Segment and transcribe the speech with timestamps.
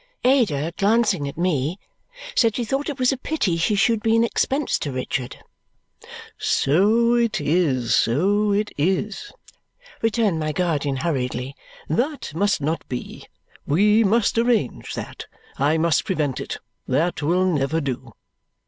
[0.25, 1.77] Ada, glancing at me,
[2.35, 5.37] said she thought it was a pity he should be an expense to Richard.
[6.39, 9.31] "So it is, so it is,"
[10.01, 11.55] returned my guardian hurriedly.
[11.87, 13.25] "That must not be.
[13.67, 15.27] We must arrange that.
[15.57, 16.57] I must prevent it.
[16.87, 18.13] That will never do."